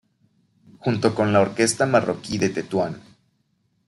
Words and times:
Junto 0.79 1.13
con 1.13 1.31
la 1.31 1.41
Orquesta 1.41 1.85
marroquí 1.85 2.39
de 2.39 2.49
Tetuán. 2.49 3.03